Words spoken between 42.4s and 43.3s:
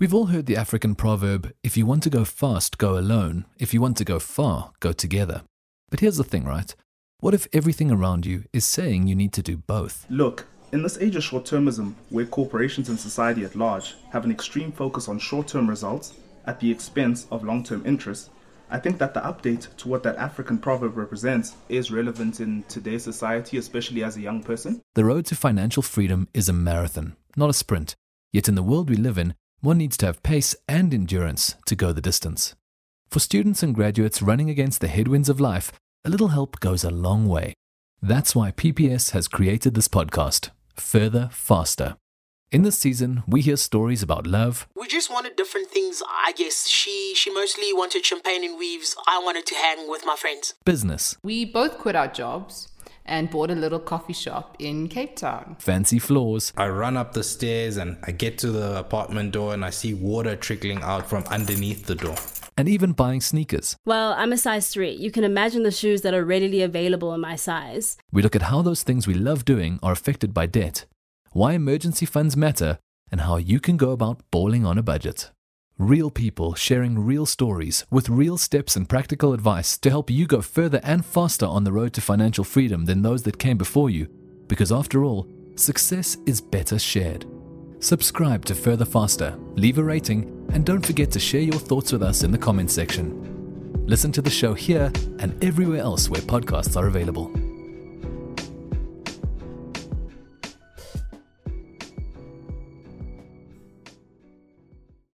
In this season,